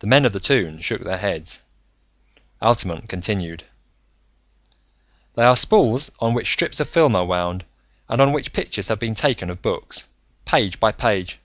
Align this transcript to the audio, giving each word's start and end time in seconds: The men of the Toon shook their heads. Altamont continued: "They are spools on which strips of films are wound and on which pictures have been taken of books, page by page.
The 0.00 0.08
men 0.08 0.24
of 0.26 0.32
the 0.32 0.40
Toon 0.40 0.80
shook 0.80 1.04
their 1.04 1.18
heads. 1.18 1.62
Altamont 2.60 3.08
continued: 3.08 3.62
"They 5.36 5.44
are 5.44 5.54
spools 5.54 6.10
on 6.18 6.34
which 6.34 6.52
strips 6.52 6.80
of 6.80 6.88
films 6.88 7.14
are 7.14 7.24
wound 7.24 7.64
and 8.08 8.20
on 8.20 8.32
which 8.32 8.52
pictures 8.52 8.88
have 8.88 8.98
been 8.98 9.14
taken 9.14 9.50
of 9.50 9.62
books, 9.62 10.08
page 10.46 10.80
by 10.80 10.90
page. 10.90 11.38